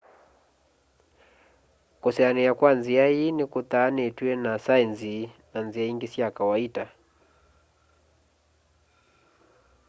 kusoania 2.01 2.51
kwa 2.59 2.71
nzia 2.77 3.05
iĩ 3.15 3.27
nikuthanĩtwe 3.37 4.31
na 4.43 4.51
saenzi 4.65 5.15
na 5.51 5.59
nzĩa 5.67 5.85
ingĩ 5.91 6.07
sya 6.13 6.27
kawaita 6.37 6.85